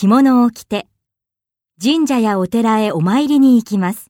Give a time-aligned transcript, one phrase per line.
[0.00, 0.86] 着物を着て、
[1.78, 4.09] 神社やお寺へお参りに行きます。